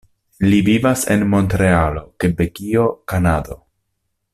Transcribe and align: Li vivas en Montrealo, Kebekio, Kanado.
Li 0.51 0.61
vivas 0.69 1.03
en 1.17 1.25
Montrealo, 1.35 2.03
Kebekio, 2.25 2.89
Kanado. 3.15 3.63